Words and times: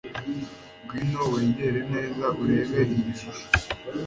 Ngwino 0.81 1.21
wegere 1.33 1.79
neza 1.93 2.25
urebe 2.41 2.79
iyi 2.95 3.11
shusho. 3.19 3.47